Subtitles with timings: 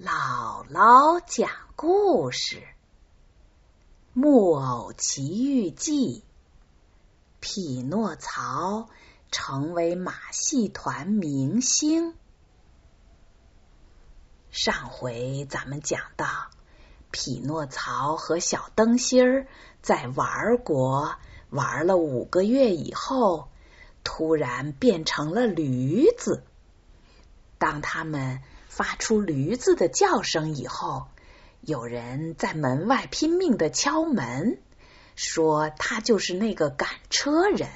[0.00, 2.56] 姥姥讲故事，
[4.14, 6.20] 《木偶奇遇记》。
[7.40, 8.88] 匹诺曹
[9.30, 12.14] 成为马戏团明星。
[14.50, 16.26] 上回咱们讲到，
[17.10, 19.46] 匹诺曹和小灯芯儿
[19.82, 21.16] 在玩国
[21.50, 23.50] 玩了五个月以后，
[24.02, 26.44] 突然变成了驴子。
[27.58, 28.40] 当他们
[28.74, 31.06] 发出驴子的叫声以后，
[31.60, 34.62] 有人在门外拼命的敲门，
[35.14, 37.68] 说他就是那个赶车人。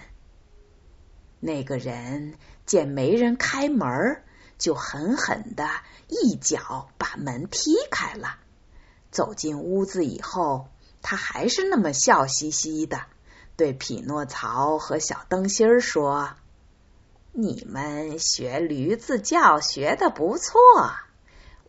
[1.38, 4.22] 那个人见没人开门，
[4.56, 5.68] 就狠狠的
[6.08, 8.38] 一脚把门踢开了。
[9.10, 10.68] 走进屋子以后，
[11.02, 13.02] 他还是那么笑嘻嘻的，
[13.54, 16.30] 对匹诺曹和小灯芯儿说。
[17.38, 20.56] 你们学驴子叫学的不错，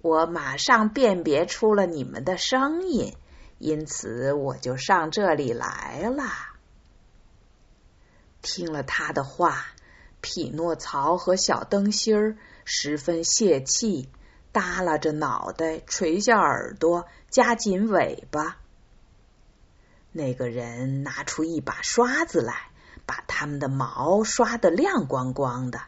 [0.01, 3.17] 我马上辨别出了你们的声音，
[3.57, 6.23] 因此我就上这里来了。
[8.41, 9.65] 听了他的话，
[10.21, 14.07] 匹诺曹和小灯芯儿十分泄气，
[14.53, 18.55] 耷拉着脑袋，垂下耳朵，夹紧尾巴。
[20.13, 22.71] 那个人拿出一把刷子来。
[23.37, 25.81] 把他们的毛刷得亮光光的，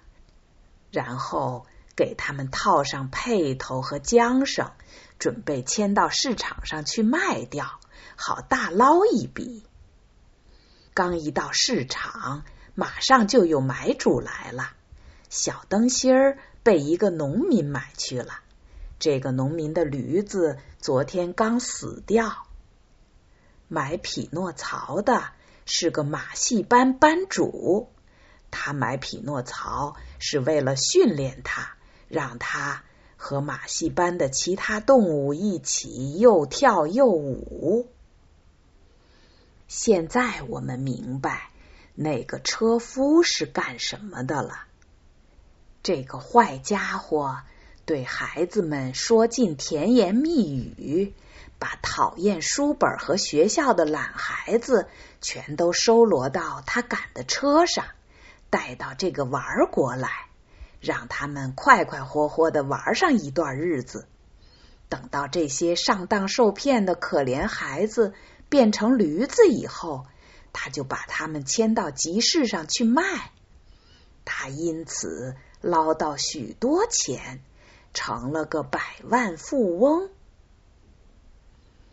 [0.91, 4.69] 然后给他们套上辔头和缰绳，
[5.17, 7.79] 准备牵到市场上去卖掉，
[8.15, 9.63] 好大捞一笔。
[10.93, 12.43] 刚一到市场，
[12.75, 14.73] 马上就有买主来了。
[15.29, 18.41] 小灯芯儿被一个农民买去了，
[18.99, 22.45] 这个农民的驴子昨天刚死掉。
[23.67, 25.31] 买匹诺曹的。
[25.71, 27.89] 是个马戏班班主，
[28.49, 31.75] 他买匹诺曹是为了训练他，
[32.07, 32.83] 让他
[33.17, 37.87] 和马戏班的其他动物一起又跳又舞。
[39.67, 41.51] 现在我们明白
[41.93, 44.63] 那个车夫是干什么的了。
[45.83, 47.41] 这个坏家伙
[47.85, 51.13] 对孩子们说尽甜言蜜语。
[51.59, 54.87] 把讨厌书本和学校的懒孩子
[55.21, 57.85] 全都收罗到他赶的车上，
[58.49, 60.09] 带到这个玩国来，
[60.79, 64.07] 让他们快快活活的玩上一段日子。
[64.87, 68.13] 等到这些上当受骗的可怜孩子
[68.47, 70.05] 变成驴子以后，
[70.53, 73.03] 他就把他们牵到集市上去卖。
[74.25, 77.43] 他因此捞到许多钱，
[77.93, 80.09] 成了个百万富翁。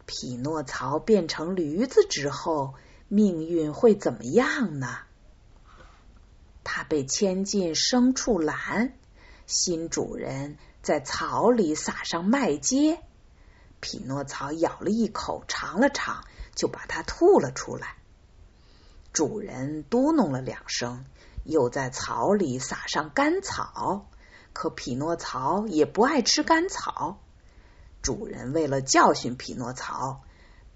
[0.07, 2.75] 匹诺曹变成驴子之后，
[3.09, 4.99] 命运会怎么样呢？
[6.63, 8.95] 他被牵进牲畜栏，
[9.47, 12.99] 新主人在草里撒上麦秸。
[13.81, 16.25] 匹诺曹咬了一口，尝了尝，
[16.55, 17.97] 就把它吐了出来。
[19.13, 21.05] 主人嘟哝了两声，
[21.45, 24.09] 又在草里撒上干草。
[24.53, 27.21] 可匹诺曹也不爱吃干草。
[28.07, 30.21] 主人为了教训匹诺曹，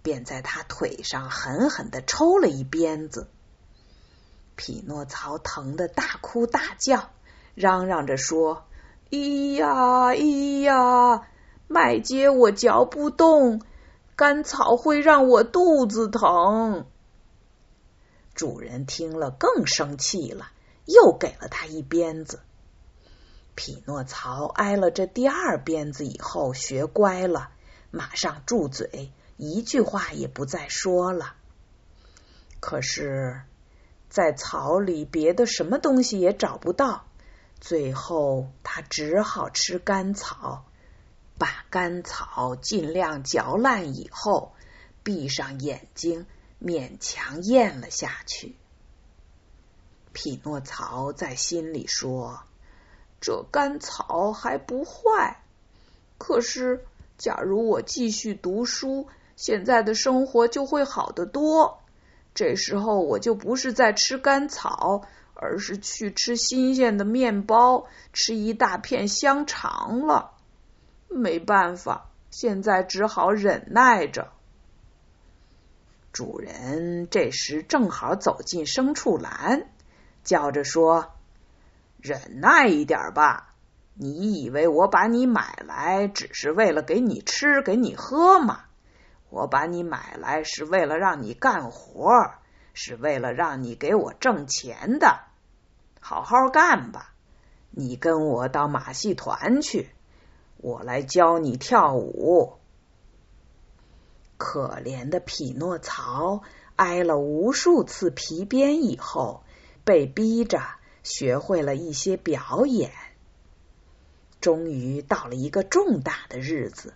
[0.03, 3.29] 便在他腿上狠狠的抽了一鞭子。
[4.57, 7.11] 匹诺曹疼得大哭大叫，
[7.55, 8.65] 嚷嚷着说
[9.11, 11.29] ：“咿呀咿呀，
[11.69, 13.63] 麦秸我嚼不动，
[14.17, 16.85] 干草会让我肚子疼。”
[18.35, 20.51] 主人听了更生气了，
[20.85, 22.41] 又给了他一鞭子。
[23.63, 27.51] 匹诺曹挨了这第二鞭子以后，学乖了，
[27.91, 31.35] 马上住嘴，一句话也不再说了。
[32.59, 33.43] 可是，
[34.09, 37.05] 在草里别的什么东西也找不到，
[37.61, 40.65] 最后他只好吃干草，
[41.37, 44.55] 把干草尽量嚼烂以后，
[45.03, 46.25] 闭上眼睛，
[46.63, 48.57] 勉强咽了下去。
[50.15, 52.43] 匹诺曹在心里说。
[53.21, 55.43] 这干草还不坏，
[56.17, 56.85] 可是
[57.19, 61.81] 假如我继续读书，现在的生活就会好得多。
[62.35, 65.03] 这时候我就不是在吃干草，
[65.35, 70.33] 而是去吃新鲜的面包，吃一大片香肠了。
[71.09, 74.33] 没办法，现在只好忍耐着。
[76.13, 79.69] 主人这时正好走进牲畜栏，
[80.25, 81.13] 叫着说。
[82.03, 83.55] 忍耐一点吧，
[83.95, 88.65] 你以为我把你买来只是为了给你吃给你喝吗？
[89.29, 92.33] 我把你买来是为了让你干活，
[92.73, 95.21] 是为了让你给我挣钱的。
[96.01, 97.13] 好好干吧，
[97.71, 99.91] 你跟我到马戏团去，
[100.57, 102.55] 我来教你跳舞。”
[104.39, 106.41] 可怜的匹诺曹
[106.77, 109.45] 挨了无数次皮鞭以后，
[109.85, 110.63] 被逼着
[111.03, 112.93] 学会了一些表演。
[114.41, 116.95] 终于到了一个重大的日子，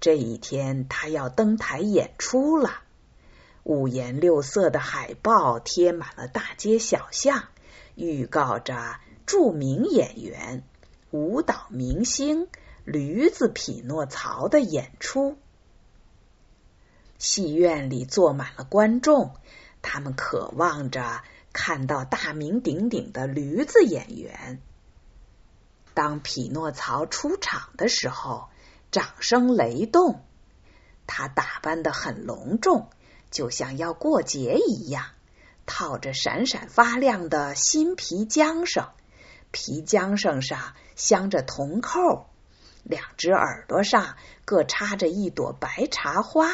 [0.00, 2.82] 这一天他要登台演出了。
[3.62, 7.44] 五颜六色的海报贴满了大街小巷，
[7.94, 10.64] 预告着著名演员、
[11.10, 12.48] 舞蹈明星
[12.84, 15.36] 驴子匹诺曹的演出。
[17.18, 19.34] 戏院里坐满了观众，
[19.82, 24.60] 他们渴望着看到大名鼎鼎的驴子演员。
[25.94, 28.48] 当匹诺曹出场的时候，
[28.90, 30.24] 掌声雷动。
[31.06, 32.88] 他打扮的很隆重，
[33.32, 35.06] 就像要过节一样，
[35.66, 38.86] 套着闪闪发亮的新皮缰绳，
[39.50, 42.26] 皮缰绳上镶着铜扣，
[42.84, 46.46] 两只耳朵上各插着一朵白茶花，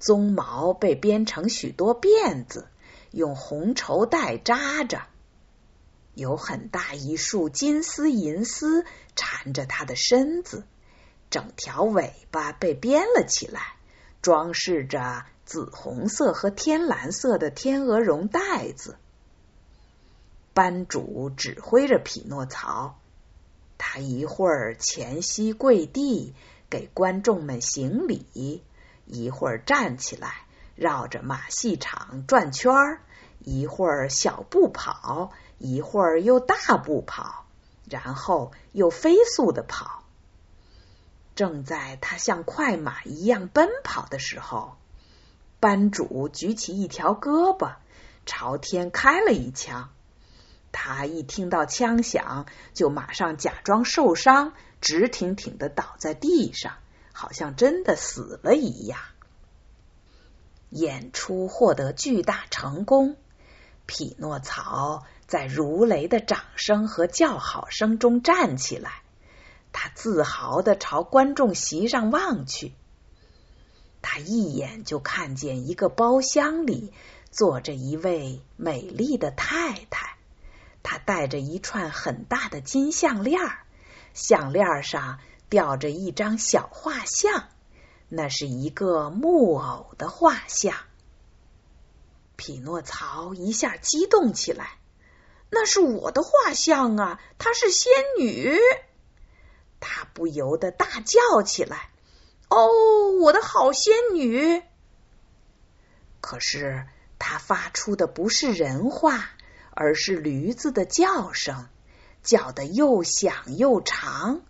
[0.00, 2.68] 鬃毛被编成许多辫子，
[3.16, 5.00] 用红绸带扎着。
[6.14, 8.84] 有很大一束金丝银丝
[9.14, 10.64] 缠着它的身子，
[11.30, 13.76] 整条尾巴被编了起来，
[14.20, 18.96] 装饰着紫红色和天蓝色的天鹅绒带子。
[20.52, 22.98] 班主指挥着匹诺曹，
[23.76, 26.34] 他一会儿前膝跪地
[26.70, 28.62] 给观众们行礼，
[29.04, 30.45] 一会儿站起来
[30.76, 33.00] 绕着马戏场转圈儿，
[33.40, 35.32] 一会儿小步跑。
[35.58, 37.46] 一会儿又大步跑，
[37.88, 40.04] 然后又飞速的跑。
[41.34, 44.76] 正在他像快马一样奔跑的时候，
[45.58, 47.76] 班主举起一条胳膊，
[48.26, 49.88] 朝天开了一枪。
[50.72, 52.44] 他一听到枪响，
[52.74, 54.52] 就马上假装受伤，
[54.82, 56.74] 直挺挺的倒在地上，
[57.14, 59.00] 好像真的死了一样。
[60.70, 63.16] 演出获得巨大成功，
[63.86, 65.04] 匹诺曹。
[65.26, 69.02] 在如雷的掌声和叫好声中站起来，
[69.72, 72.74] 他自豪的朝观众席上望去。
[74.02, 76.92] 他一眼就看见一个包厢里
[77.32, 80.16] 坐着一位美丽的太太，
[80.84, 83.40] 她戴着一串很大的金项链，
[84.14, 85.18] 项链上
[85.48, 87.48] 吊着一张小画像，
[88.08, 90.74] 那是一个木偶的画像。
[92.36, 94.78] 匹诺曹一下激动起来。
[95.48, 97.20] 那是我的画像啊！
[97.38, 98.58] 她是仙女，
[99.78, 101.90] 他不由得大叫起来
[102.50, 104.62] ：“哦，我的好仙女！”
[106.20, 106.86] 可是
[107.20, 109.30] 他发出的不是人话，
[109.70, 111.68] 而是驴子的叫声，
[112.24, 114.42] 叫的又响又长。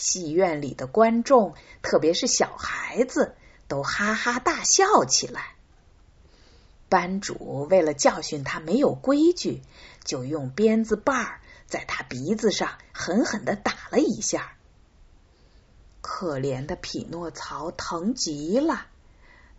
[0.00, 3.36] 戏院里的观众，特别是小孩子，
[3.68, 5.54] 都哈哈大笑起来。
[6.88, 9.60] 班主为了教训他没有规矩，
[10.02, 14.56] 就用鞭子把儿在他鼻子上狠狠的打了一下。
[16.00, 18.86] 可怜的匹诺曹疼极了，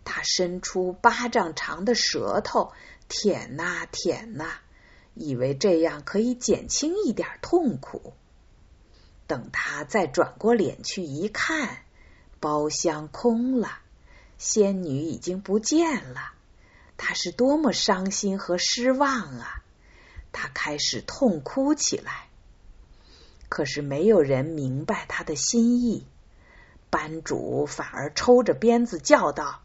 [0.04, 2.72] 他伸出巴掌长的舌头
[3.08, 4.50] 舔呐舔呐，
[5.14, 8.12] 以为这样可以减轻一点痛苦。
[9.32, 11.78] 等他再转过脸去一看，
[12.38, 13.78] 包厢空了，
[14.36, 16.32] 仙女已经不见了。
[16.98, 19.62] 他是多么伤心和失望啊！
[20.32, 22.28] 他开始痛哭起来。
[23.48, 26.06] 可是没有人明白他的心意，
[26.90, 29.62] 班主反而抽着鞭子叫道：“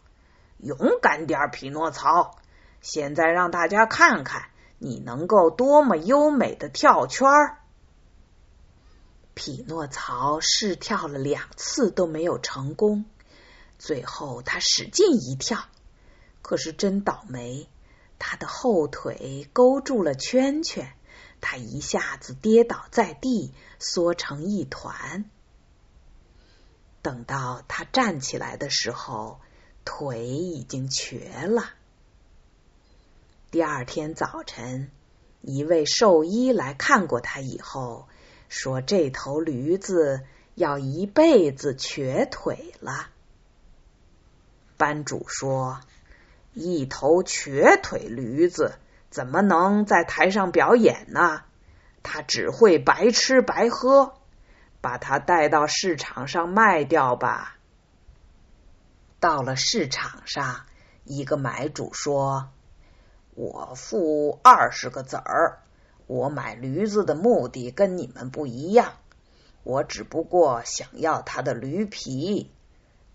[0.64, 2.38] 勇敢点，匹诺曹！
[2.80, 4.46] 现在让大家看看
[4.78, 7.58] 你能够多么优美的跳圈儿。”
[9.38, 13.06] 匹诺曹试跳了两次都没有成功，
[13.78, 15.64] 最后他使劲一跳。
[16.42, 17.70] 可是真倒霉，
[18.18, 20.92] 他的后腿勾住了圈圈，
[21.40, 25.30] 他一下子跌倒在地，缩成一团。
[27.04, 29.40] 等到他站起来的时候，
[29.86, 31.70] 腿已经瘸了。
[33.52, 34.90] 第二天早晨，
[35.42, 38.08] 一位兽医来看过他以后，
[38.50, 40.24] 说这头驴子
[40.56, 43.08] 要一辈子瘸腿了。
[44.78, 45.80] 班主说。
[46.60, 48.80] 一头瘸腿驴子
[49.12, 51.44] 怎么能在台上表演呢？
[52.02, 54.16] 他只会白吃白喝，
[54.82, 57.60] 把它带到市场上卖掉吧。
[59.20, 60.66] 到了市场上，
[61.04, 62.50] 一个买主说
[63.38, 65.60] ：“我付二十个子儿，
[66.08, 68.94] 我买驴子的目的跟你们不一样。
[69.64, 72.50] 我只不过想要他的驴皮，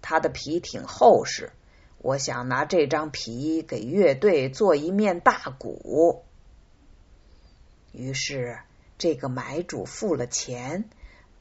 [0.02, 1.50] 他的皮挺厚实，
[1.98, 6.24] 我想拿这张皮给乐队做一面大鼓。
[7.92, 8.58] 于是，
[8.98, 10.90] 这个买主付了钱，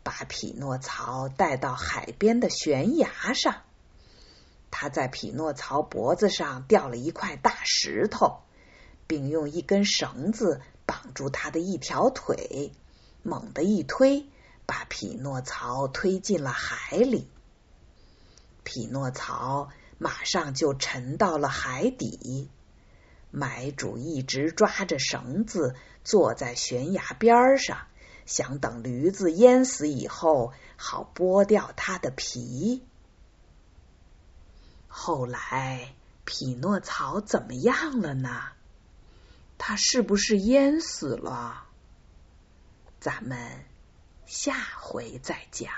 [0.03, 3.57] 把匹诺曹带到海边的悬崖上。
[4.69, 8.39] 他在匹诺曹脖子上吊了一块大石头，
[9.07, 10.61] 并用一根绳子
[11.01, 12.73] 绑住他的一条腿，
[13.23, 14.27] 猛地一推。
[14.67, 17.27] 把匹诺曹推进了海里，
[18.63, 22.49] 匹诺曹马上就沉到了海底。
[23.31, 27.79] 买主一直抓着绳子，坐在悬崖边上，
[28.25, 32.81] 想等驴子淹死以后，好剥掉它的皮。
[34.87, 35.93] 后来，
[36.23, 38.53] 匹诺曹怎么样了呢？
[39.63, 41.67] 他是不是淹死了？
[42.99, 43.71] 咱们。
[44.31, 45.69] 下回再讲。